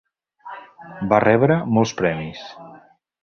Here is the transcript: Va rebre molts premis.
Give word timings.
Va 1.11 1.19
rebre 1.25 1.59
molts 1.75 1.93
premis. 2.01 2.41